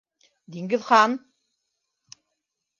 [0.55, 1.15] Диңгеҙхан!